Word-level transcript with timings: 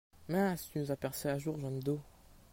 Mince, 0.29 0.71
tu 0.71 0.79
nous 0.79 0.89
as 0.91 0.95
percé 0.95 1.29
à 1.29 1.37
jour 1.37 1.59
Jañ-Do! 1.59 2.01